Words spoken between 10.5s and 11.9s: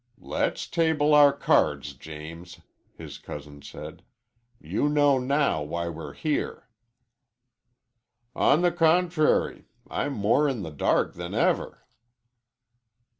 the dark than ever."